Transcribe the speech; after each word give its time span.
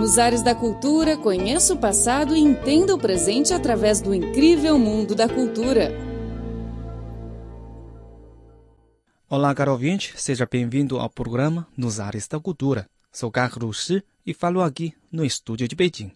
Nos 0.00 0.18
ares 0.18 0.40
da 0.40 0.54
cultura, 0.54 1.14
conheça 1.14 1.74
o 1.74 1.76
passado 1.76 2.34
e 2.34 2.40
entenda 2.40 2.94
o 2.94 2.98
presente 2.98 3.52
através 3.52 4.00
do 4.00 4.14
incrível 4.14 4.78
mundo 4.78 5.14
da 5.14 5.28
cultura. 5.28 5.92
Olá, 9.28 9.54
caro 9.54 9.72
ouvinte, 9.72 10.14
seja 10.16 10.48
bem-vindo 10.50 10.98
ao 10.98 11.10
programa 11.10 11.68
Nos 11.76 12.00
Ares 12.00 12.26
da 12.26 12.40
Cultura. 12.40 12.88
Sou 13.12 13.30
Carlos 13.30 13.84
Shi 13.84 14.02
e 14.24 14.32
falo 14.32 14.62
aqui 14.62 14.94
no 15.12 15.22
estúdio 15.22 15.68
de 15.68 15.76
Beijing. 15.76 16.12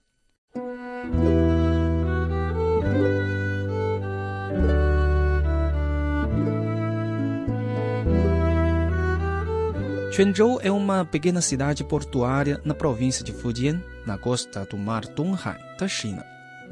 Quanzhou 10.15 10.61
é 10.63 10.71
uma 10.71 11.05
pequena 11.05 11.41
cidade 11.41 11.83
portuária 11.83 12.61
na 12.65 12.73
província 12.73 13.25
de 13.25 13.33
Fujian, 13.33 13.83
na 14.07 14.17
costa 14.17 14.65
do 14.65 14.79
mar 14.79 15.05
Donghai, 15.07 15.59
da 15.77 15.89
China. 15.89 16.25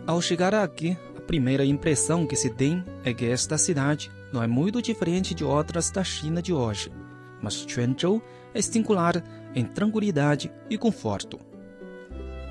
Ao 0.06 0.22
chegar 0.22 0.54
aqui, 0.54 0.96
a 1.18 1.20
primeira 1.20 1.64
impressão 1.64 2.24
que 2.24 2.36
se 2.36 2.50
tem 2.50 2.84
é 3.04 3.12
que 3.12 3.26
esta 3.26 3.58
cidade 3.58 4.12
não 4.32 4.44
é 4.44 4.46
muito 4.46 4.80
diferente 4.80 5.34
de 5.34 5.42
outras 5.42 5.90
da 5.90 6.04
China 6.04 6.40
de 6.40 6.52
hoje, 6.52 6.92
mas 7.42 7.66
Quanzhou 7.66 8.22
é 8.54 8.62
singular 8.62 9.20
em 9.56 9.64
tranquilidade 9.64 10.52
e 10.70 10.78
conforto. 10.78 11.40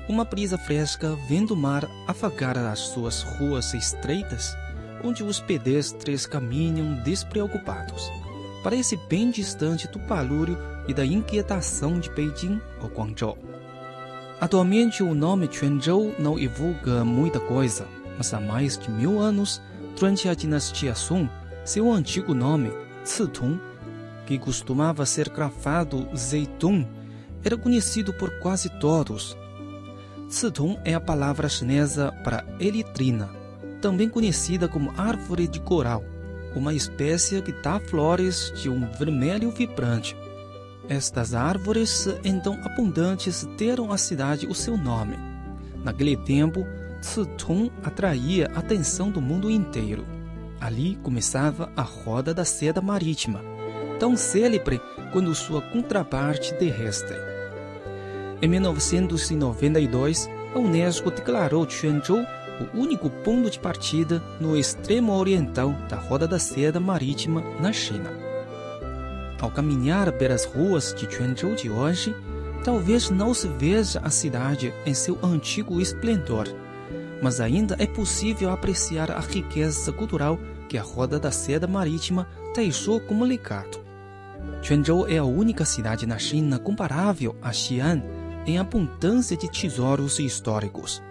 Uma 0.06 0.26
brisa 0.26 0.58
fresca 0.58 1.16
vem 1.26 1.46
do 1.46 1.56
mar 1.56 1.88
afagar 2.06 2.58
as 2.58 2.80
suas 2.80 3.22
ruas 3.22 3.72
estreitas, 3.72 4.54
onde 5.02 5.24
os 5.24 5.40
pedestres 5.40 6.26
caminham 6.26 7.02
despreocupados. 7.02 8.21
Parece 8.62 8.96
bem 9.08 9.30
distante 9.30 9.88
do 9.88 9.98
barulho 9.98 10.56
e 10.86 10.94
da 10.94 11.04
inquietação 11.04 11.98
de 11.98 12.10
Beijing 12.10 12.60
ou 12.80 12.88
Guangzhou. 12.88 13.38
Atualmente, 14.40 15.04
o 15.04 15.14
nome 15.14 15.46
Quanzhou 15.46 16.14
não 16.18 16.36
evoca 16.36 17.04
muita 17.04 17.38
coisa, 17.38 17.86
mas 18.18 18.34
há 18.34 18.40
mais 18.40 18.76
de 18.76 18.90
mil 18.90 19.20
anos, 19.20 19.62
durante 19.96 20.28
a 20.28 20.34
dinastia 20.34 20.94
Song, 20.96 21.30
seu 21.64 21.92
antigo 21.92 22.34
nome, 22.34 22.72
Citong, 23.04 23.60
que 24.26 24.38
costumava 24.38 25.06
ser 25.06 25.28
grafado 25.28 26.08
Zeitung, 26.16 26.86
era 27.44 27.56
conhecido 27.56 28.12
por 28.12 28.30
quase 28.40 28.68
todos. 28.68 29.36
Citong 30.28 30.76
é 30.84 30.94
a 30.94 31.00
palavra 31.00 31.48
chinesa 31.48 32.10
para 32.24 32.44
elitrina, 32.58 33.30
também 33.80 34.08
conhecida 34.08 34.66
como 34.66 34.92
árvore 34.96 35.46
de 35.46 35.60
coral, 35.60 36.02
uma 36.54 36.74
espécie 36.74 37.40
que 37.42 37.52
dá 37.52 37.80
flores 37.80 38.52
de 38.54 38.68
um 38.68 38.90
vermelho 38.98 39.50
vibrante. 39.50 40.16
Estas 40.88 41.34
árvores, 41.34 42.08
então 42.24 42.58
abundantes, 42.64 43.44
deram 43.56 43.92
à 43.92 43.98
cidade 43.98 44.46
o 44.46 44.54
seu 44.54 44.76
nome. 44.76 45.16
Naquele 45.84 46.16
tempo, 46.16 46.66
Citong 47.00 47.70
atraía 47.82 48.50
a 48.54 48.60
atenção 48.60 49.10
do 49.10 49.20
mundo 49.20 49.50
inteiro. 49.50 50.04
Ali 50.60 50.96
começava 51.02 51.70
a 51.76 51.82
roda 51.82 52.32
da 52.32 52.44
seda 52.44 52.80
marítima, 52.80 53.40
tão 53.98 54.16
célebre 54.16 54.80
quanto 55.12 55.34
sua 55.34 55.60
contraparte 55.60 56.54
terrestre. 56.54 57.16
Em 58.40 58.48
1992, 58.48 60.28
a 60.54 60.58
Unesco 60.58 61.10
declarou 61.10 61.66
Quanzhou 61.66 62.24
o 62.60 62.78
único 62.78 63.08
ponto 63.08 63.50
de 63.50 63.58
partida 63.58 64.22
no 64.40 64.56
extremo 64.56 65.12
oriental 65.12 65.74
da 65.88 65.96
roda 65.96 66.26
da 66.26 66.38
seda 66.38 66.78
marítima 66.78 67.42
na 67.60 67.72
China. 67.72 68.10
Ao 69.40 69.50
caminhar 69.50 70.12
pelas 70.12 70.44
ruas 70.44 70.94
de 70.94 71.06
Quanzhou 71.06 71.54
de 71.54 71.68
hoje, 71.68 72.14
talvez 72.64 73.10
não 73.10 73.34
se 73.34 73.48
veja 73.48 74.00
a 74.00 74.10
cidade 74.10 74.72
em 74.86 74.94
seu 74.94 75.18
antigo 75.22 75.80
esplendor, 75.80 76.46
mas 77.20 77.40
ainda 77.40 77.76
é 77.78 77.86
possível 77.86 78.50
apreciar 78.50 79.10
a 79.10 79.20
riqueza 79.20 79.92
cultural 79.92 80.38
que 80.68 80.78
a 80.78 80.82
Roda 80.82 81.18
da 81.18 81.30
Seda 81.30 81.66
Marítima 81.66 82.28
deixou 82.54 83.00
como 83.00 83.24
legado. 83.24 83.80
Quanzhou 84.66 85.08
é 85.08 85.18
a 85.18 85.24
única 85.24 85.64
cidade 85.64 86.06
na 86.06 86.18
China 86.18 86.58
comparável 86.58 87.36
a 87.42 87.52
Xi'an 87.52 88.02
em 88.46 88.58
abundância 88.58 89.36
de 89.36 89.50
tesouros 89.50 90.18
históricos. 90.18 91.02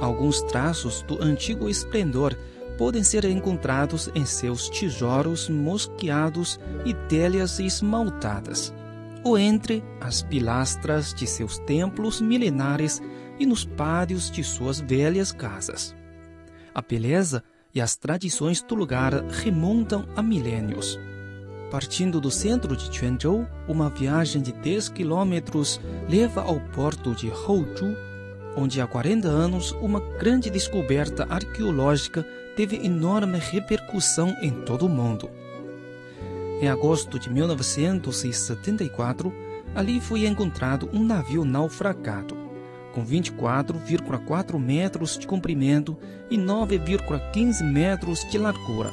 Alguns 0.00 0.42
traços 0.42 1.02
do 1.02 1.22
antigo 1.22 1.68
esplendor 1.68 2.36
podem 2.76 3.02
ser 3.02 3.24
encontrados 3.24 4.10
em 4.14 4.24
seus 4.24 4.68
tijolos 4.68 5.48
mosqueados 5.48 6.58
e 6.84 6.92
telhas 7.08 7.58
esmaltadas, 7.60 8.74
ou 9.22 9.38
entre 9.38 9.82
as 10.00 10.22
pilastras 10.22 11.14
de 11.14 11.26
seus 11.26 11.58
templos 11.60 12.20
milenares 12.20 13.00
e 13.38 13.46
nos 13.46 13.64
pátios 13.64 14.30
de 14.30 14.42
suas 14.42 14.80
velhas 14.80 15.32
casas. 15.32 15.94
A 16.74 16.82
beleza 16.82 17.42
e 17.74 17.80
as 17.80 17.96
tradições 17.96 18.62
do 18.62 18.74
lugar 18.74 19.12
remontam 19.30 20.06
a 20.16 20.22
milênios. 20.22 20.98
Partindo 21.70 22.20
do 22.20 22.30
centro 22.30 22.76
de 22.76 22.88
Quanzhou, 22.96 23.48
uma 23.66 23.90
viagem 23.90 24.40
de 24.40 24.52
10 24.52 24.90
quilômetros 24.90 25.80
leva 26.08 26.42
ao 26.42 26.60
porto 26.60 27.14
de 27.14 27.28
Houzhou, 27.30 27.96
onde 28.56 28.80
há 28.80 28.86
40 28.86 29.28
anos 29.28 29.72
uma 29.80 30.00
grande 30.00 30.50
descoberta 30.50 31.26
arqueológica 31.28 32.24
teve 32.56 32.76
enorme 32.76 33.38
repercussão 33.38 34.36
em 34.40 34.50
todo 34.50 34.86
o 34.86 34.88
mundo. 34.88 35.28
Em 36.60 36.68
agosto 36.68 37.18
de 37.18 37.30
1974, 37.30 39.32
ali 39.74 40.00
foi 40.00 40.26
encontrado 40.26 40.88
um 40.92 41.02
navio 41.02 41.44
naufragado, 41.44 42.36
com 42.92 43.04
24,4 43.04 44.58
metros 44.58 45.18
de 45.18 45.26
comprimento 45.26 45.98
e 46.30 46.38
9,15 46.38 47.64
metros 47.64 48.24
de 48.30 48.38
largura. 48.38 48.92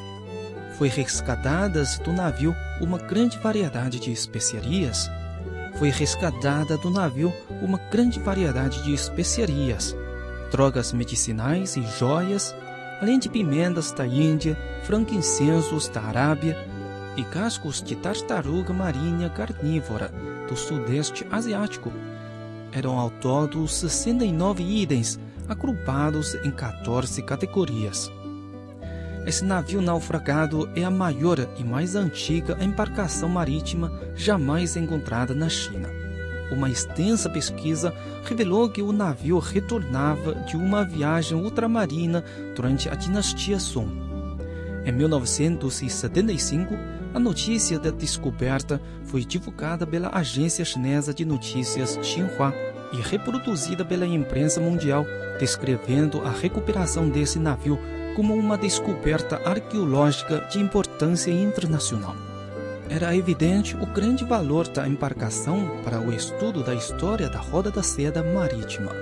Foi 0.76 0.88
resgatadas 0.88 1.98
do 2.00 2.12
navio 2.12 2.54
uma 2.80 2.98
grande 2.98 3.38
variedade 3.38 4.00
de 4.00 4.10
especiarias. 4.10 5.08
Foi 5.82 5.90
resgatada 5.90 6.78
do 6.78 6.88
navio 6.88 7.34
uma 7.60 7.76
grande 7.76 8.20
variedade 8.20 8.84
de 8.84 8.94
especiarias, 8.94 9.96
drogas 10.48 10.92
medicinais 10.92 11.76
e 11.76 11.82
joias, 11.82 12.54
além 13.00 13.18
de 13.18 13.28
pimentas 13.28 13.90
da 13.90 14.06
Índia, 14.06 14.56
frankincensos 14.84 15.88
da 15.88 16.00
Arábia 16.02 16.56
e 17.16 17.24
cascos 17.24 17.82
de 17.82 17.96
tartaruga 17.96 18.72
marinha 18.72 19.28
carnívora 19.28 20.08
do 20.48 20.56
Sudeste 20.56 21.26
Asiático. 21.32 21.92
Eram 22.70 22.96
ao 22.96 23.10
todo 23.10 23.66
69 23.66 24.62
itens, 24.62 25.18
agrupados 25.48 26.36
em 26.44 26.52
14 26.52 27.20
categorias. 27.22 28.08
Esse 29.24 29.44
navio 29.44 29.80
naufragado 29.80 30.68
é 30.74 30.82
a 30.82 30.90
maior 30.90 31.38
e 31.56 31.62
mais 31.62 31.94
antiga 31.94 32.58
embarcação 32.60 33.28
marítima 33.28 33.92
jamais 34.16 34.76
encontrada 34.76 35.32
na 35.32 35.48
China. 35.48 35.88
Uma 36.50 36.68
extensa 36.68 37.30
pesquisa 37.30 37.94
revelou 38.24 38.68
que 38.68 38.82
o 38.82 38.92
navio 38.92 39.38
retornava 39.38 40.34
de 40.34 40.56
uma 40.56 40.84
viagem 40.84 41.38
ultramarina 41.38 42.24
durante 42.54 42.88
a 42.88 42.94
dinastia 42.94 43.58
Song. 43.58 43.90
Em 44.84 44.90
1975, 44.90 46.74
a 47.14 47.20
notícia 47.20 47.78
da 47.78 47.90
descoberta 47.90 48.80
foi 49.04 49.24
divulgada 49.24 49.86
pela 49.86 50.10
agência 50.12 50.64
chinesa 50.64 51.14
de 51.14 51.24
notícias 51.24 51.98
Xinhua 52.02 52.52
e 52.92 52.96
reproduzida 53.00 53.84
pela 53.84 54.06
imprensa 54.06 54.60
mundial, 54.60 55.06
descrevendo 55.38 56.20
a 56.22 56.30
recuperação 56.30 57.08
desse 57.08 57.38
navio 57.38 57.78
como 58.14 58.34
uma 58.34 58.58
descoberta 58.58 59.40
arqueológica 59.44 60.46
de 60.50 60.58
importância 60.58 61.30
internacional. 61.30 62.14
Era 62.88 63.16
evidente 63.16 63.74
o 63.76 63.86
grande 63.86 64.24
valor 64.24 64.68
da 64.68 64.86
embarcação 64.86 65.78
para 65.82 66.00
o 66.00 66.12
estudo 66.12 66.62
da 66.62 66.74
história 66.74 67.28
da 67.28 67.38
roda 67.38 67.70
da 67.70 67.82
seda 67.82 68.22
marítima. 68.22 68.92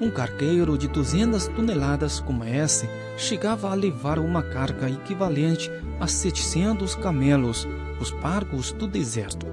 Um 0.00 0.10
cargueiro 0.10 0.78
de 0.78 0.88
200 0.88 1.48
toneladas 1.48 2.20
como 2.20 2.44
esse 2.44 2.88
chegava 3.18 3.70
a 3.70 3.74
levar 3.74 4.18
uma 4.18 4.42
carga 4.42 4.88
equivalente 4.88 5.70
a 6.00 6.06
700 6.06 6.94
camelos, 6.94 7.68
os 8.00 8.10
barcos 8.10 8.72
do 8.72 8.86
deserto. 8.86 9.46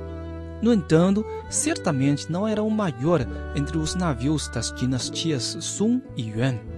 No 0.62 0.74
entanto, 0.74 1.26
certamente 1.50 2.32
não 2.32 2.48
era 2.48 2.64
o 2.64 2.72
maior 2.72 3.28
entre 3.56 3.78
os 3.78 3.96
navios 3.96 4.48
das 4.48 4.72
dinastias 4.72 5.58
Sung 5.60 6.02
e 6.16 6.30
Yuan. 6.30 6.77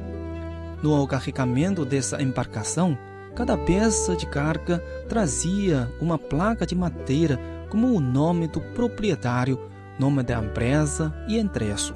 No 0.81 1.05
carregamento 1.07 1.83
dessa 1.83 2.21
embarcação, 2.21 2.97
cada 3.35 3.57
peça 3.57 4.15
de 4.15 4.25
carga 4.25 4.79
trazia 5.09 5.91
uma 5.99 6.17
placa 6.17 6.65
de 6.65 6.73
madeira 6.73 7.37
como 7.69 7.93
o 7.93 7.99
nome 7.99 8.47
do 8.47 8.61
proprietário, 8.61 9.59
nome 9.99 10.23
da 10.23 10.39
empresa 10.39 11.13
e 11.27 11.37
endereço. 11.37 11.93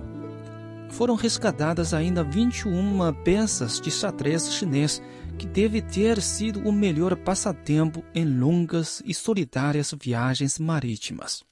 Foram 0.89 1.15
resgatadas 1.15 1.93
ainda 1.93 2.23
21 2.23 3.13
peças 3.23 3.79
de 3.79 3.89
xadrez 3.89 4.53
chinês, 4.53 5.01
que 5.39 5.47
deve 5.47 5.81
ter 5.81 6.21
sido 6.21 6.59
o 6.67 6.71
melhor 6.71 7.15
passatempo 7.15 8.03
em 8.13 8.25
longas 8.25 9.01
e 9.05 9.13
solitárias 9.13 9.95
viagens 9.99 10.59
marítimas. 10.59 11.43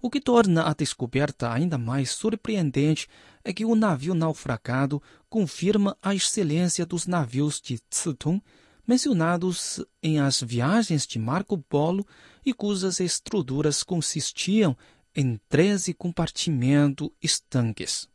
O 0.00 0.08
que 0.08 0.20
torna 0.20 0.62
a 0.62 0.72
descoberta 0.72 1.52
ainda 1.52 1.76
mais 1.76 2.10
surpreendente 2.10 3.08
é 3.48 3.52
que 3.54 3.64
o 3.64 3.74
navio 3.74 4.12
naufragado 4.12 5.02
confirma 5.26 5.96
a 6.02 6.14
excelência 6.14 6.84
dos 6.84 7.06
navios 7.06 7.62
de 7.62 7.78
Tsutung 7.78 8.42
mencionados 8.86 9.82
em 10.02 10.20
As 10.20 10.42
Viagens 10.42 11.06
de 11.06 11.18
Marco 11.18 11.56
Polo 11.56 12.06
e 12.44 12.52
cujas 12.52 13.00
estruturas 13.00 13.82
consistiam 13.82 14.76
em 15.16 15.40
13 15.48 15.94
compartimentos 15.94 17.08
estanques. 17.22 18.06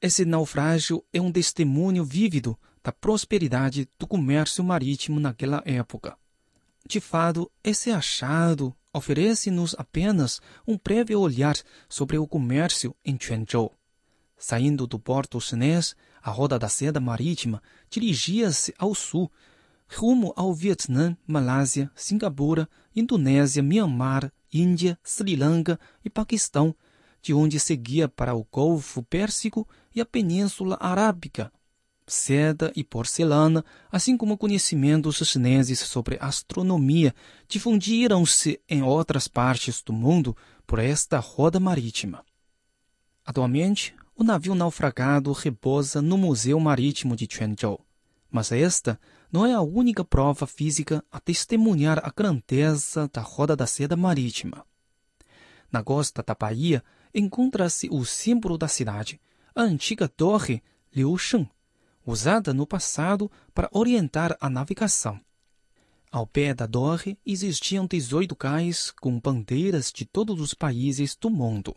Esse 0.00 0.24
naufrágio 0.24 1.04
é 1.12 1.20
um 1.20 1.30
testemunho 1.30 2.04
vívido 2.04 2.58
da 2.82 2.90
prosperidade 2.90 3.88
do 3.96 4.08
comércio 4.08 4.64
marítimo 4.64 5.20
naquela 5.20 5.62
época. 5.64 6.18
De 6.84 6.98
fato, 6.98 7.48
esse 7.62 7.92
achado 7.92 8.74
oferece-nos 8.92 9.76
apenas 9.78 10.40
um 10.66 10.76
prévio 10.76 11.20
olhar 11.20 11.54
sobre 11.88 12.18
o 12.18 12.26
comércio 12.26 12.92
em 13.04 13.16
Quanzhou. 13.16 13.72
Saindo 14.42 14.88
do 14.88 14.98
porto 14.98 15.40
chinês, 15.40 15.94
a 16.20 16.28
roda 16.28 16.58
da 16.58 16.68
seda 16.68 16.98
marítima 16.98 17.62
dirigia-se 17.88 18.74
ao 18.76 18.92
sul, 18.92 19.30
rumo 19.96 20.32
ao 20.34 20.52
Vietnã, 20.52 21.16
Malásia, 21.24 21.88
Singapura, 21.94 22.68
Indonésia, 22.92 23.62
Myanmar, 23.62 24.32
Índia, 24.52 24.98
Sri 25.00 25.36
Lanka 25.36 25.78
e 26.04 26.10
Paquistão, 26.10 26.74
de 27.22 27.32
onde 27.32 27.60
seguia 27.60 28.08
para 28.08 28.34
o 28.34 28.44
Golfo 28.50 29.00
Pérsico 29.04 29.64
e 29.94 30.00
a 30.00 30.04
Península 30.04 30.76
Arábica. 30.80 31.52
Seda 32.04 32.72
e 32.74 32.82
porcelana, 32.82 33.64
assim 33.92 34.16
como 34.16 34.36
conhecimentos 34.36 35.18
chineses 35.18 35.78
sobre 35.78 36.18
astronomia, 36.20 37.14
difundiram-se 37.46 38.60
em 38.68 38.82
outras 38.82 39.28
partes 39.28 39.80
do 39.84 39.92
mundo 39.92 40.36
por 40.66 40.80
esta 40.80 41.20
roda 41.20 41.60
marítima. 41.60 42.24
Atualmente, 43.24 43.94
o 44.16 44.22
navio 44.22 44.54
naufragado 44.54 45.32
repousa 45.32 46.02
no 46.02 46.18
Museu 46.18 46.60
Marítimo 46.60 47.16
de 47.16 47.26
Quanzhou, 47.26 47.84
mas 48.30 48.52
esta 48.52 49.00
não 49.30 49.46
é 49.46 49.52
a 49.54 49.62
única 49.62 50.04
prova 50.04 50.46
física 50.46 51.04
a 51.10 51.18
testemunhar 51.18 51.98
a 52.04 52.12
grandeza 52.14 53.08
da 53.12 53.22
roda 53.22 53.56
da 53.56 53.66
seda 53.66 53.96
marítima. 53.96 54.64
Na 55.70 55.82
costa 55.82 56.22
da 56.22 56.34
Bahia 56.34 56.84
encontra-se 57.14 57.88
o 57.90 58.04
símbolo 58.04 58.58
da 58.58 58.68
cidade, 58.68 59.20
a 59.54 59.62
antiga 59.62 60.06
torre 60.06 60.62
Liu 60.94 61.16
Sheng, 61.16 61.48
usada 62.04 62.52
no 62.52 62.66
passado 62.66 63.30
para 63.54 63.70
orientar 63.72 64.36
a 64.40 64.50
navegação. 64.50 65.18
Ao 66.10 66.26
pé 66.26 66.52
da 66.52 66.68
torre 66.68 67.18
existiam 67.24 67.86
18 67.86 68.36
cais 68.36 68.90
com 68.90 69.18
bandeiras 69.18 69.90
de 69.90 70.04
todos 70.04 70.40
os 70.42 70.52
países 70.52 71.16
do 71.16 71.30
mundo. 71.30 71.74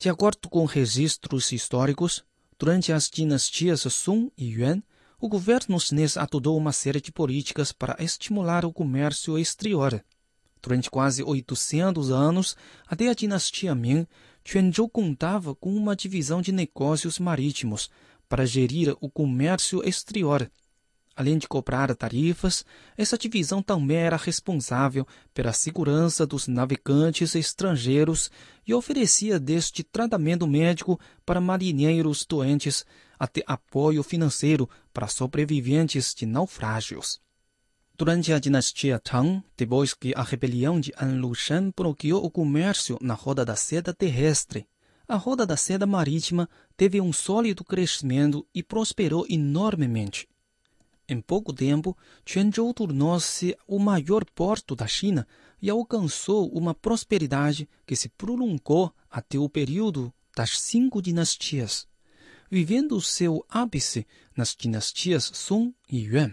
De 0.00 0.08
acordo 0.08 0.48
com 0.48 0.64
registros 0.64 1.52
históricos, 1.52 2.24
durante 2.58 2.90
as 2.90 3.10
dinastias 3.10 3.82
Song 3.82 4.32
e 4.34 4.46
Yuan, 4.46 4.82
o 5.20 5.28
governo 5.28 5.78
chinês 5.78 6.16
adotou 6.16 6.56
uma 6.56 6.72
série 6.72 7.02
de 7.02 7.12
políticas 7.12 7.70
para 7.70 8.02
estimular 8.02 8.64
o 8.64 8.72
comércio 8.72 9.38
exterior. 9.38 10.02
Durante 10.62 10.90
quase 10.90 11.22
800 11.22 12.10
anos, 12.10 12.56
até 12.86 13.10
a 13.10 13.14
dinastia 13.14 13.74
Ming, 13.74 14.06
Quanzhou 14.42 14.88
contava 14.88 15.54
com 15.54 15.70
uma 15.76 15.94
divisão 15.94 16.40
de 16.40 16.50
negócios 16.50 17.18
marítimos 17.18 17.90
para 18.26 18.46
gerir 18.46 18.96
o 19.02 19.10
comércio 19.10 19.86
exterior. 19.86 20.50
Além 21.20 21.36
de 21.36 21.46
cobrar 21.46 21.94
tarifas, 21.94 22.64
essa 22.96 23.18
divisão 23.18 23.62
também 23.62 23.98
era 23.98 24.16
responsável 24.16 25.06
pela 25.34 25.52
segurança 25.52 26.26
dos 26.26 26.48
navegantes 26.48 27.34
estrangeiros 27.34 28.30
e 28.66 28.72
oferecia 28.72 29.38
desde 29.38 29.84
tratamento 29.84 30.46
médico 30.46 30.98
para 31.26 31.38
marinheiros 31.38 32.24
doentes 32.24 32.86
até 33.18 33.42
apoio 33.46 34.02
financeiro 34.02 34.66
para 34.94 35.08
sobreviventes 35.08 36.14
de 36.14 36.24
naufrágios. 36.24 37.20
Durante 37.98 38.32
a 38.32 38.38
dinastia 38.38 38.98
Tang, 38.98 39.44
depois 39.54 39.92
que 39.92 40.14
a 40.16 40.22
rebelião 40.22 40.80
de 40.80 40.90
An 40.98 41.20
Lushan 41.20 41.70
bloqueou 41.76 42.24
o 42.24 42.30
comércio 42.30 42.96
na 43.02 43.12
roda 43.12 43.44
da 43.44 43.56
seda 43.56 43.92
terrestre, 43.92 44.66
a 45.06 45.16
roda 45.16 45.44
da 45.44 45.58
seda 45.58 45.86
marítima 45.86 46.48
teve 46.78 46.98
um 46.98 47.12
sólido 47.12 47.62
crescimento 47.62 48.46
e 48.54 48.62
prosperou 48.62 49.26
enormemente. 49.28 50.29
Em 51.10 51.20
pouco 51.20 51.52
tempo, 51.52 51.94
Quanzhou 52.24 52.72
tornou-se 52.72 53.54
o 53.66 53.78
maior 53.78 54.24
porto 54.24 54.74
da 54.74 54.86
China 54.86 55.26
e 55.60 55.68
alcançou 55.68 56.48
uma 56.50 56.74
prosperidade 56.74 57.68
que 57.84 57.94
se 57.94 58.08
prolongou 58.08 58.90
até 59.10 59.38
o 59.38 59.48
período 59.48 60.10
das 60.34 60.58
cinco 60.58 61.02
dinastias 61.02 61.90
vivendo 62.50 63.00
seu 63.00 63.44
ápice 63.48 64.06
nas 64.36 64.56
dinastias 64.56 65.30
Song 65.32 65.72
e 65.88 66.00
Yuan. 66.00 66.32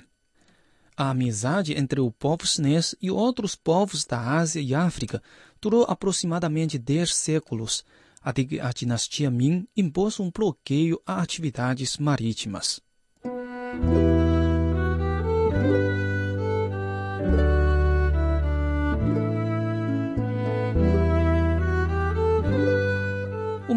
A 0.96 1.12
amizade 1.12 1.78
entre 1.78 2.02
o 2.02 2.12
povo 2.12 2.48
chinês 2.48 2.96
e 3.00 3.12
outros 3.12 3.56
povos 3.56 4.04
da 4.04 4.20
Ásia 4.20 4.60
e 4.60 4.74
África 4.74 5.22
durou 5.62 5.84
aproximadamente 5.84 6.80
dez 6.80 7.14
séculos, 7.14 7.86
até 8.20 8.44
que 8.44 8.60
a 8.60 8.72
dinastia 8.72 9.30
Ming 9.30 9.68
impôs 9.78 10.20
um 10.20 10.32
bloqueio 10.32 11.00
a 11.06 11.22
atividades 11.22 11.98
marítimas. 11.98 12.82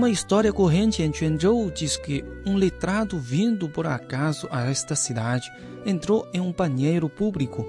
Uma 0.01 0.09
história 0.09 0.53
corrente 0.53 1.03
em 1.03 1.13
Quanzhou 1.13 1.71
diz 1.71 1.97
que 1.97 2.25
um 2.47 2.57
letrado 2.57 3.19
vindo 3.19 3.69
por 3.69 3.87
acaso 3.87 4.49
a 4.51 4.65
esta 4.69 4.97
cidade 4.97 5.53
entrou 5.85 6.27
em 6.33 6.41
um 6.41 6.53
banheiro 6.53 7.09
público 7.09 7.67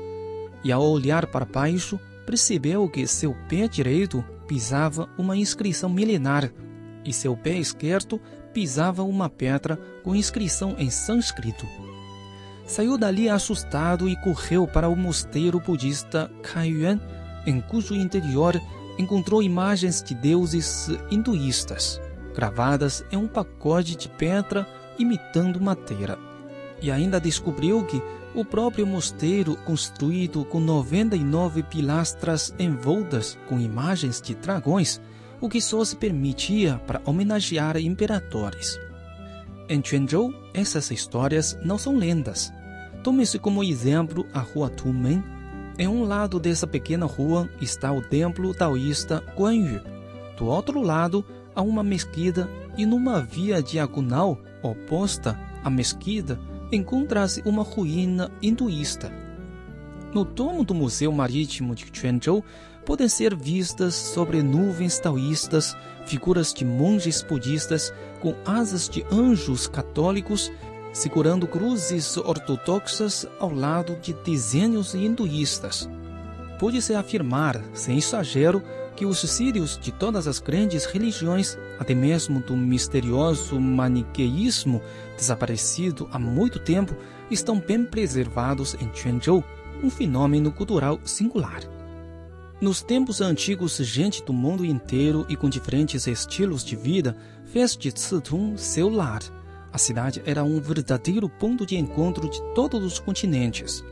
e, 0.63 0.72
ao 0.72 0.81
olhar 0.81 1.28
para 1.28 1.46
baixo, 1.46 2.00
percebeu 2.25 2.88
que 2.88 3.06
seu 3.06 3.36
pé 3.50 3.68
direito 3.68 4.24
pisava 4.48 5.10
uma 5.18 5.36
inscrição 5.36 5.90
milenar 5.90 6.52
e 7.04 7.12
seu 7.12 7.36
pé 7.36 7.58
esquerdo 7.58 8.19
pisava 8.54 9.04
uma 9.04 9.30
pedra 9.30 9.78
com 10.02 10.16
inscrição 10.16 10.75
em 10.78 10.90
sânscrito. 10.90 11.81
Saiu 12.66 12.98
dali 12.98 13.28
assustado 13.28 14.08
e 14.08 14.16
correu 14.16 14.68
para 14.68 14.88
o 14.88 14.96
mosteiro 14.96 15.60
budista 15.60 16.31
Kaiyuan, 16.42 17.00
em 17.46 17.60
cujo 17.60 17.96
interior 17.96 18.62
encontrou 18.98 19.42
imagens 19.42 20.04
de 20.04 20.13
deuses 20.13 20.90
hinduístas 21.10 22.00
gravadas 22.34 23.04
em 23.12 23.18
um 23.18 23.28
pacote 23.28 23.96
de 23.96 24.08
pedra 24.10 24.68
imitando 24.98 25.62
madeira. 25.62 26.18
E 26.82 26.91
ainda 26.91 27.20
descobriu 27.20 27.86
que 27.86 28.01
o 28.34 28.46
próprio 28.46 28.88
mosteiro, 28.88 29.56
construído 29.58 30.46
com 30.46 30.60
99 30.60 31.63
pilastras 31.63 32.53
envoltas 32.58 33.38
com 33.48 33.60
imagens 33.60 34.22
de 34.22 34.34
dragões, 34.36 35.01
o 35.39 35.50
que 35.50 35.60
só 35.60 35.84
se 35.84 35.96
permitia 35.96 36.80
para 36.88 37.01
homenagear 37.06 37.77
imperadores. 37.77 38.80
Em 39.72 39.80
Quanzhou, 39.80 40.34
essas 40.54 40.92
histórias 40.92 41.58
não 41.63 41.78
são 41.78 41.96
lendas. 41.96 42.51
Tome-se 43.06 43.40
como 43.40 43.63
exemplo 43.63 44.28
a 44.34 44.40
rua 44.42 44.70
Tumen. 44.70 45.24
Em 45.80 45.88
um 45.88 46.04
lado 46.04 46.42
dessa 46.42 46.68
pequena 46.68 47.06
rua 47.06 47.50
está 47.62 47.90
o 47.90 48.01
templo 48.01 48.54
taoísta 48.54 49.24
Guanyu. 49.34 49.80
Do 50.38 50.48
outro 50.48 50.82
lado, 50.82 51.24
a 51.56 51.62
uma 51.62 51.84
mesquita 51.84 52.50
e 52.78 52.86
numa 52.86 53.22
via 53.22 53.63
diagonal 53.63 54.38
oposta 54.62 55.40
à 55.63 55.70
mesquita 55.70 56.38
encontra-se 56.70 57.42
uma 57.46 57.63
ruína 57.63 58.30
hinduísta. 58.42 59.10
No 60.13 60.25
tomo 60.25 60.63
do 60.63 60.74
Museu 60.74 61.12
Marítimo 61.12 61.74
de 61.74 61.86
Quanzhou 61.86 62.44
podem 62.86 63.08
ser 63.08 63.36
vistas 63.36 63.96
sobre 63.96 64.44
nuvens 64.44 65.00
taoístas 65.00 65.75
figuras 66.06 66.53
de 66.53 66.65
monges 66.65 67.22
budistas 67.22 67.94
com 68.20 68.36
asas 68.46 68.89
de 68.89 69.06
anjos 69.12 69.68
católicos 69.68 70.51
segurando 70.94 71.48
cruzes 71.48 72.18
ortodoxas 72.18 73.25
ao 73.39 73.53
lado 73.53 73.96
de 74.01 74.13
desenhos 74.13 74.94
hinduístas. 74.94 75.89
Pode-se 76.60 76.94
afirmar, 76.94 77.63
sem 77.74 77.98
exagero, 77.98 78.62
que 78.96 79.06
os 79.06 79.20
sírios 79.20 79.77
de 79.77 79.91
todas 79.91 80.27
as 80.27 80.39
grandes 80.39 80.86
religiões, 80.86 81.58
até 81.80 81.96
mesmo 81.96 82.41
do 82.41 82.56
misterioso 82.56 83.60
maniqueísmo 83.60 84.82
desaparecido 85.15 86.08
há 86.12 86.20
muito 86.20 86.60
tempo, 86.60 86.96
estão 87.32 87.58
bem 87.60 87.86
preservados 87.86 88.75
em 88.75 88.89
Quanzhou, 88.89 89.44
um 89.84 89.90
fenômeno 89.90 90.52
cultural 90.52 91.00
singular. 91.04 91.62
Nos 92.62 92.84
tempos 92.84 93.22
antigos, 93.22 93.78
gente 93.78 94.24
do 94.24 94.32
mundo 94.32 94.64
inteiro 94.64 95.26
e 95.28 95.36
com 95.36 95.50
diferentes 95.50 96.06
estilos 96.06 96.64
de 96.64 96.76
vida 96.76 97.18
fez 97.46 97.76
de 97.76 97.92
Citung 98.00 98.56
seu 98.56 98.88
lar. 98.88 99.22
A 99.74 99.78
cidade 99.78 100.22
era 100.26 100.44
um 100.44 100.60
verdadeiro 100.62 101.28
ponto 101.28 101.66
de 101.66 101.76
encontro 101.76 102.30
de 102.30 102.40
todos 102.54 102.84
os 102.84 103.00
continentes. 103.00 103.84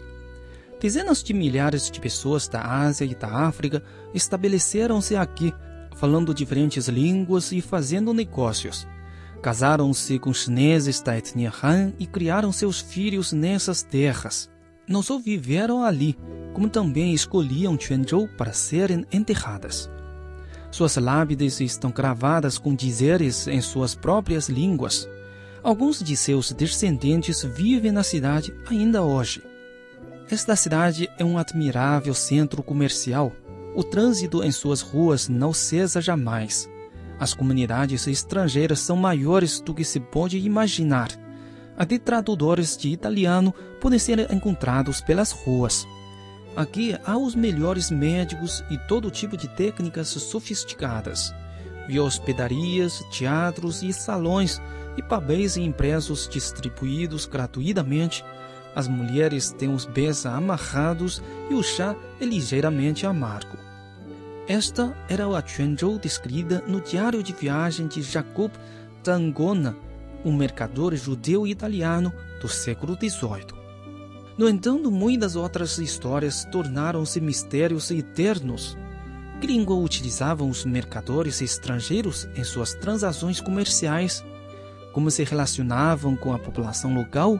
Dezenas 0.79 1.23
de 1.23 1.33
milhares 1.33 1.89
de 1.89 1.99
pessoas 1.99 2.47
da 2.47 2.61
Ásia 2.61 3.05
e 3.05 3.15
da 3.15 3.27
África 3.27 3.83
estabeleceram-se 4.13 5.15
aqui, 5.15 5.53
falando 5.95 6.33
diferentes 6.33 6.87
línguas 6.87 7.51
e 7.51 7.61
fazendo 7.61 8.13
negócios. 8.13 8.87
Casaram-se 9.41 10.19
com 10.19 10.33
chineses 10.33 11.01
da 11.01 11.17
etnia 11.17 11.51
Han 11.63 11.93
e 11.97 12.05
criaram 12.05 12.51
seus 12.51 12.79
filhos 12.79 13.33
nessas 13.33 13.81
terras. 13.81 14.49
Não 14.89 15.03
só 15.03 15.19
viveram 15.19 15.83
ali, 15.83 16.17
como 16.51 16.67
também 16.67 17.13
escolhiam 17.13 17.77
Quanzhou 17.77 18.27
para 18.27 18.51
serem 18.51 19.05
enterradas. 19.11 19.87
Suas 20.71 20.97
lápides 20.97 21.61
estão 21.61 21.91
gravadas 21.91 22.57
com 22.57 22.73
dizeres 22.73 23.47
em 23.47 23.61
suas 23.61 23.93
próprias 23.93 24.49
línguas. 24.49 25.07
Alguns 25.61 26.01
de 26.01 26.17
seus 26.17 26.51
descendentes 26.51 27.43
vivem 27.43 27.91
na 27.91 28.01
cidade 28.01 28.51
ainda 28.67 29.03
hoje. 29.03 29.43
Esta 30.29 30.55
cidade 30.55 31.07
é 31.19 31.23
um 31.23 31.37
admirável 31.37 32.13
centro 32.15 32.63
comercial. 32.63 33.31
O 33.75 33.83
trânsito 33.83 34.43
em 34.43 34.51
suas 34.51 34.81
ruas 34.81 35.29
não 35.29 35.53
cessa 35.53 36.01
jamais. 36.01 36.67
As 37.19 37.33
comunidades 37.33 38.07
estrangeiras 38.07 38.79
são 38.79 38.95
maiores 38.95 39.59
do 39.59 39.73
que 39.73 39.83
se 39.83 39.99
pode 39.99 40.39
imaginar. 40.39 41.09
Até 41.79 41.97
tradutores 41.97 42.75
de 42.75 42.89
italiano 42.89 43.55
podem 43.79 43.97
ser 43.97 44.29
encontrados 44.33 44.99
pelas 44.99 45.31
ruas. 45.31 45.87
Aqui 46.53 46.93
há 47.05 47.17
os 47.17 47.35
melhores 47.35 47.89
médicos 47.89 48.61
e 48.69 48.77
todo 48.77 49.09
tipo 49.09 49.37
de 49.37 49.47
técnicas 49.47 50.09
sofisticadas. 50.09 51.33
Vi 51.87 51.97
hospedarias, 51.97 53.01
teatros 53.09 53.81
e 53.81 53.93
salões 53.93 54.61
e 54.97 55.01
papéis 55.01 55.55
impressos 55.55 56.27
distribuídos 56.27 57.25
gratuitamente. 57.25 58.25
As 58.75 58.89
mulheres 58.89 59.51
têm 59.51 59.73
os 59.73 59.85
pés 59.85 60.25
amarrados 60.25 61.23
e 61.49 61.53
o 61.53 61.63
chá 61.63 61.95
é 62.19 62.25
ligeiramente 62.25 63.05
amargo. 63.05 63.57
Esta 64.49 64.93
era 65.07 65.25
a 65.25 65.41
Quanzhou 65.41 65.97
descrita 65.97 66.61
no 66.67 66.81
diário 66.81 67.23
de 67.23 67.31
viagem 67.31 67.87
de 67.87 68.01
Jacob 68.01 68.51
Tangona, 69.01 69.77
um 70.23 70.35
mercador 70.35 70.95
judeu 70.95 71.45
italiano 71.47 72.13
do 72.41 72.47
século 72.47 72.95
XVIII. 72.95 73.57
No 74.37 74.47
entanto, 74.47 74.89
muitas 74.89 75.35
outras 75.35 75.77
histórias 75.77 76.45
tornaram-se 76.45 77.19
mistérios 77.19 77.91
eternos. 77.91 78.77
Língua 79.41 79.75
utilizavam 79.75 80.49
os 80.49 80.65
mercadores 80.65 81.41
estrangeiros 81.41 82.27
em 82.35 82.43
suas 82.43 82.73
transações 82.73 83.41
comerciais? 83.41 84.23
Como 84.93 85.11
se 85.11 85.23
relacionavam 85.23 86.15
com 86.15 86.33
a 86.33 86.39
população 86.39 86.93
local? 86.93 87.39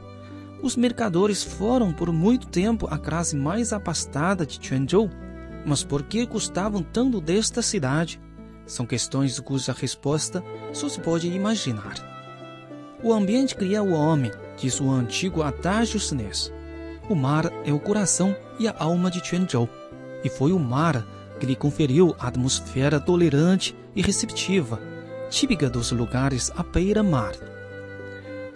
Os 0.62 0.76
mercadores 0.76 1.44
foram 1.44 1.94
por 1.94 2.12
muito 2.12 2.48
tempo 2.48 2.88
a 2.90 2.98
classe 2.98 3.36
mais 3.36 3.72
afastada 3.72 4.46
de 4.46 4.60
Quanzhou 4.60 5.10
mas 5.66 5.84
por 5.84 6.04
que 6.04 6.26
gostavam 6.26 6.82
tanto 6.82 7.20
desta 7.20 7.62
cidade? 7.62 8.20
São 8.66 8.86
questões 8.86 9.40
cuja 9.40 9.74
resposta 9.74 10.44
só 10.74 10.88
se 10.88 11.00
pode 11.00 11.28
imaginar. 11.28 12.19
O 13.02 13.14
ambiente 13.14 13.56
cria 13.56 13.82
o 13.82 13.94
homem, 13.94 14.32
diz 14.58 14.82
o 14.82 14.90
antigo 14.90 15.42
adágio 15.42 16.00
chinês. 16.00 16.52
O 17.10 17.16
mar 17.16 17.50
é 17.66 17.72
o 17.72 17.80
coração 17.80 18.36
e 18.60 18.68
a 18.68 18.76
alma 18.78 19.10
de 19.10 19.22
Quanzhou, 19.22 19.70
e 20.24 20.30
foi 20.30 20.52
o 20.52 20.60
mar 20.60 21.08
que 21.40 21.46
lhe 21.46 21.56
conferiu 21.56 22.14
a 22.20 22.28
atmosfera 22.28 23.00
tolerante 23.00 23.74
e 23.96 24.02
receptiva, 24.02 24.82
típica 25.30 25.70
dos 25.70 25.94
lugares 25.94 26.52
à 26.58 26.62
beira-mar. 26.62 27.32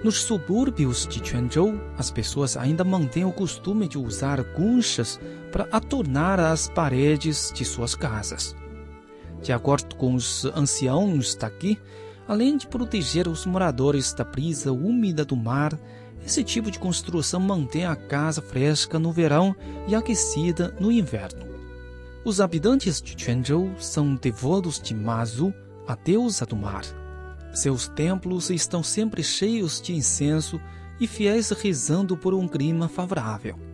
Nos 0.04 0.22
subúrbios 0.24 1.08
de 1.08 1.22
Quanzhou, 1.22 1.80
as 1.98 2.12
pessoas 2.12 2.58
ainda 2.58 2.84
mantêm 2.84 3.24
o 3.24 3.32
costume 3.32 3.88
de 3.88 3.98
usar 3.98 4.44
conchas 4.44 5.18
para 5.54 5.70
adornar 5.72 6.42
as 6.42 6.68
paredes 6.68 7.50
de 7.56 7.64
suas 7.64 7.96
casas. 7.96 8.54
De 9.42 9.54
acordo 9.54 9.96
com 9.96 10.14
os 10.14 10.44
anciãos 10.54 11.34
daqui, 11.36 11.80
além 12.28 12.58
de 12.58 12.68
proteger 12.68 13.28
os 13.28 13.46
moradores 13.46 14.14
da 14.14 14.24
brisa 14.24 14.72
úmida 14.72 15.26
do 15.26 15.36
mar, 15.36 15.78
esse 16.26 16.44
tipo 16.44 16.72
de 16.72 16.80
construção 16.80 17.40
mantém 17.40 17.86
a 17.86 17.96
casa 17.96 18.42
fresca 18.42 18.98
no 18.98 19.12
verão 19.12 19.56
e 19.88 19.96
aquecida 19.96 20.74
no 20.80 20.92
inverno. 20.92 21.46
Os 22.26 22.40
habitantes 22.40 23.02
de 23.02 23.18
Quanzhou 23.18 23.70
são 23.78 24.16
devotos 24.16 24.80
de 24.80 24.96
Mazu, 24.96 25.54
a 25.86 25.96
deusa 25.96 26.46
do 26.46 26.56
mar. 26.56 26.84
Seus 27.54 27.90
templos 27.90 28.50
estão 28.50 28.82
sempre 28.82 29.22
cheios 29.22 29.82
de 29.82 29.94
incenso 29.94 30.60
e 31.00 31.06
fiéis 31.06 31.50
rezando 31.50 32.16
por 32.16 32.34
um 32.34 32.48
clima 32.48 32.88
favorável. 32.88 33.73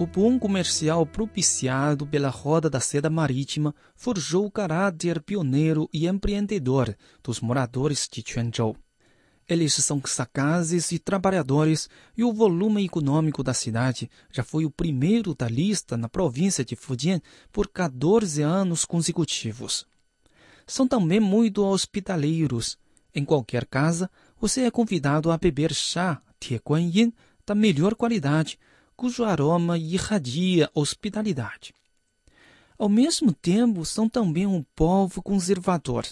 O 0.00 0.06
boom 0.06 0.38
comercial 0.38 1.04
propiciado 1.04 2.06
pela 2.06 2.30
roda 2.30 2.70
da 2.70 2.80
seda 2.80 3.10
marítima 3.10 3.74
forjou 3.94 4.46
o 4.46 4.50
caráter 4.50 5.20
pioneiro 5.20 5.90
e 5.92 6.06
empreendedor 6.06 6.96
dos 7.22 7.38
moradores 7.38 8.08
de 8.10 8.22
Quanzhou. 8.22 8.74
Eles 9.46 9.74
são 9.74 10.00
sagazes 10.06 10.90
e 10.90 10.98
trabalhadores, 10.98 11.86
e 12.16 12.24
o 12.24 12.32
volume 12.32 12.82
econômico 12.82 13.42
da 13.42 13.52
cidade 13.52 14.10
já 14.32 14.42
foi 14.42 14.64
o 14.64 14.70
primeiro 14.70 15.34
da 15.34 15.46
lista 15.46 15.98
na 15.98 16.08
província 16.08 16.64
de 16.64 16.74
Fujian 16.74 17.20
por 17.52 17.68
14 17.68 18.40
anos 18.40 18.86
consecutivos. 18.86 19.86
São 20.66 20.88
também 20.88 21.20
muito 21.20 21.62
hospitaleiros, 21.62 22.78
em 23.14 23.22
qualquer 23.22 23.66
casa, 23.66 24.10
você 24.40 24.62
é 24.62 24.70
convidado 24.70 25.30
a 25.30 25.36
beber 25.36 25.74
chá 25.74 26.22
Tie 26.38 26.58
Guan 26.66 26.90
Yin 26.90 27.12
da 27.46 27.54
melhor 27.54 27.94
qualidade, 27.94 28.58
cujo 29.00 29.24
aroma 29.24 29.78
irradia 29.78 30.70
hospitalidade. 30.74 31.72
Ao 32.78 32.86
mesmo 32.86 33.32
tempo, 33.32 33.82
são 33.82 34.06
também 34.06 34.44
um 34.46 34.62
povo 34.76 35.22
conservador, 35.22 36.06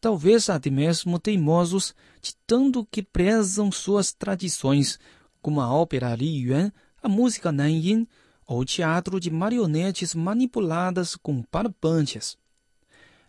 talvez 0.00 0.50
até 0.50 0.68
mesmo 0.68 1.20
teimosos, 1.20 1.94
de 2.20 2.34
tanto 2.44 2.84
que 2.90 3.04
prezam 3.04 3.70
suas 3.70 4.12
tradições, 4.12 4.98
como 5.40 5.60
a 5.60 5.72
ópera 5.72 6.12
Li 6.16 6.48
Yuan, 6.48 6.72
a 7.00 7.08
música 7.08 7.52
Nanyin 7.52 8.04
ou 8.48 8.62
o 8.62 8.64
teatro 8.64 9.20
de 9.20 9.30
marionetes 9.30 10.12
manipuladas 10.12 11.14
com 11.14 11.44
barbantes. 11.52 12.36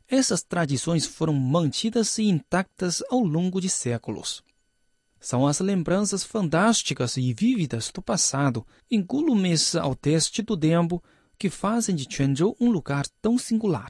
Essas 0.10 0.42
tradições 0.42 1.06
foram 1.06 1.36
mantidas 1.36 2.18
intactas 2.18 3.04
ao 3.12 3.20
longo 3.20 3.62
de 3.62 3.70
séculos. 3.70 4.44
São 5.26 5.48
as 5.48 5.60
lembranças 5.60 6.24
fantásticas 6.24 7.18
e 7.18 7.34
vívidas 7.34 7.90
do 7.92 8.00
passado, 8.00 8.64
incólumes 8.92 9.76
ao 9.76 9.96
teste 9.96 10.44
do 10.44 10.56
tempo, 10.56 11.04
que 11.36 11.50
fazem 11.50 11.96
de 11.96 12.06
Quanzhou 12.06 12.56
um 12.60 12.70
lugar 12.70 13.08
tão 13.24 13.36
singular. 13.36 13.90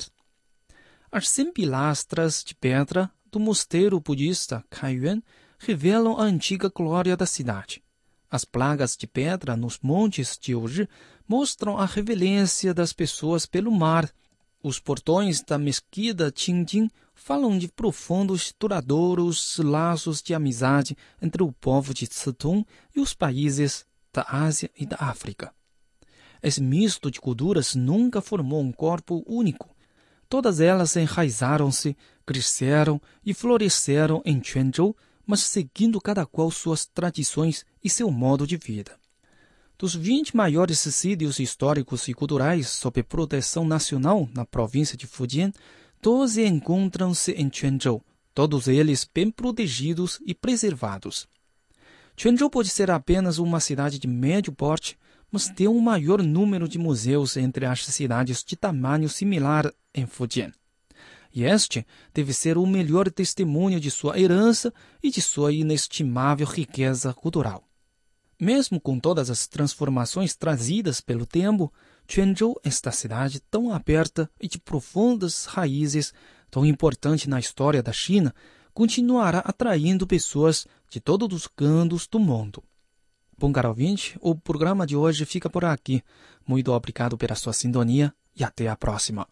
As 1.12 1.27
cem 1.27 1.51
pilastras 1.51 2.42
de 2.42 2.56
pedra 2.56 3.12
do 3.30 3.38
mosteiro 3.38 4.00
budista 4.00 4.63
Kaiyuan 4.70 5.22
revelam 5.60 6.18
a 6.18 6.24
antiga 6.24 6.72
glória 6.74 7.18
da 7.18 7.25
cidade. 7.25 7.84
As 8.32 8.46
plagas 8.46 8.96
de 8.96 9.06
pedra 9.06 9.58
nos 9.58 9.77
montes 9.80 10.38
de 10.39 10.56
hoje 10.56 10.88
mostram 11.27 11.77
a 11.77 11.86
reverência 11.86 12.74
das 12.74 12.94
pessoas 12.94 13.46
pelo 13.46 13.74
mar 13.74 14.10
os 14.67 14.79
portões 14.79 15.43
da 15.43 15.60
mesquita 15.60 16.31
Qingjin 16.31 16.89
falam 17.13 17.55
de 17.55 17.67
profundos 17.67 18.51
duradouros 18.60 19.60
laços 19.60 20.24
de 20.24 20.34
amizade 20.34 20.98
entre 21.22 21.43
o 21.43 21.51
povo 21.51 21.93
de 21.93 22.07
Tsetung 22.07 22.65
e 22.95 23.00
os 23.00 23.13
países 23.13 23.86
da 24.12 24.25
Ásia 24.27 24.72
e 24.75 24.84
da 24.84 24.98
África. 25.00 25.53
Esse 26.41 26.63
misto 26.63 27.12
de 27.12 27.22
culturas 27.22 27.75
nunca 27.75 28.22
formou 28.22 28.60
um 28.60 28.72
corpo 28.72 29.24
único. 29.27 29.69
Todas 30.27 30.60
elas 30.60 30.95
enraizaram-se, 30.95 31.95
cresceram 32.25 33.00
e 33.24 33.36
floresceram 33.36 34.24
em 34.25 34.41
Quanzhou, 34.41 34.98
mas 35.27 35.41
seguindo 35.41 36.01
cada 36.01 36.25
qual 36.25 36.50
suas 36.50 36.88
tradições 36.88 37.63
e 37.84 37.89
seu 37.89 38.10
modo 38.10 38.48
de 38.48 38.57
vida. 38.57 38.98
Dos 39.77 39.94
20 39.94 40.38
maiores 40.38 40.79
sítios 40.79 41.38
históricos 41.38 42.08
e 42.08 42.13
culturais 42.13 42.70
sob 42.70 43.03
proteção 43.03 43.67
nacional 43.67 44.29
na 44.34 44.46
província 44.46 44.96
de 44.96 45.05
Fujian, 45.05 45.51
12 46.01 46.46
encontram-se 46.46 47.34
em 47.34 47.50
Quanzhou, 47.50 48.01
todos 48.34 48.70
eles 48.70 49.05
bem 49.13 49.29
protegidos 49.29 50.22
e 50.25 50.34
preservados. 50.34 51.27
Quanzhou 52.15 52.50
pode 52.50 52.70
ser 52.70 52.89
apenas 52.89 53.38
uma 53.38 53.60
cidade 53.60 54.00
de 54.00 54.08
médio 54.08 54.53
porte, 54.53 54.98
mas 55.29 55.50
tem 55.50 55.67
um 55.67 55.82
maior 55.82 56.24
número 56.24 56.70
de 56.70 56.79
museus 56.79 57.36
entre 57.36 57.65
as 57.65 57.86
cidades 57.86 58.46
de 58.46 58.55
tamanho 58.55 59.10
similar 59.10 59.70
em 59.94 60.05
Fujian. 60.05 60.53
E 61.34 61.44
este 61.44 61.86
deve 62.13 62.32
ser 62.32 62.58
o 62.58 62.65
melhor 62.65 63.12
testemunho 63.12 63.77
de 63.77 63.91
sua 63.91 64.17
herança 64.17 64.74
e 65.03 65.12
de 65.12 65.22
sua 65.22 65.51
inestimável 65.51 66.48
riqueza 66.48 67.13
cultural. 67.13 67.62
Mesmo 68.39 68.80
com 68.82 69.00
todas 69.00 69.30
as 69.30 69.48
transformações 69.48 70.36
trazidas 70.36 71.00
pelo 71.00 71.25
tempo, 71.25 71.72
Quanzhou, 72.08 72.60
esta 72.63 72.92
cidade 72.92 73.39
tão 73.39 73.74
aberta 73.74 74.30
e 74.39 74.48
de 74.48 74.60
profundas 74.60 75.46
raízes, 75.46 76.13
tão 76.51 76.65
importante 76.65 77.30
na 77.30 77.39
história 77.39 77.82
da 77.82 77.92
China, 77.92 78.34
continuará 78.74 79.39
atraindo 79.39 80.06
pessoas 80.06 80.68
de 80.89 81.00
todos 81.00 81.34
os 81.34 81.48
cantos 81.48 82.08
do 82.08 82.20
mundo. 82.20 82.63
Bom, 83.38 83.51
caro 83.51 83.70
ouvinte, 83.70 84.18
o 84.22 84.36
programa 84.36 84.86
de 84.86 84.96
hoje 84.96 85.25
fica 85.25 85.50
por 85.50 85.65
aqui. 85.65 86.04
Muito 86.48 86.72
obrigado 86.72 87.18
pela 87.18 87.36
sua 87.36 87.54
sintonia 87.54 88.13
e 88.36 88.44
até 88.44 88.68
a 88.68 88.75
próxima. 88.75 89.27